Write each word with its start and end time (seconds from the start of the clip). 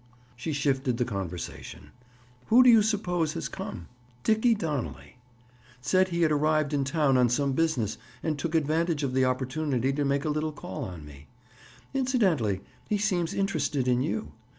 She 0.35 0.51
shifted 0.51 0.97
the 0.97 1.05
conversation. 1.05 1.91
"Who 2.47 2.63
do 2.63 2.71
you 2.71 2.81
suppose 2.81 3.33
has 3.33 3.47
come? 3.47 3.87
Dickie 4.23 4.55
Donnelly. 4.55 5.17
Said 5.79 6.07
he 6.07 6.23
had 6.23 6.31
arrived 6.31 6.73
in 6.73 6.83
town 6.83 7.17
on 7.17 7.29
some 7.29 7.51
business 7.51 7.99
and 8.23 8.39
took 8.39 8.55
advantage 8.55 9.03
of 9.03 9.13
the 9.13 9.25
opportunity 9.25 9.93
to 9.93 10.03
make 10.03 10.25
a 10.25 10.29
little 10.29 10.53
call 10.53 10.85
on 10.85 11.05
me. 11.05 11.27
Incidentally, 11.93 12.61
he 12.89 12.97
seems 12.97 13.35
interested 13.35 13.87
in 13.87 14.01
you. 14.01 14.31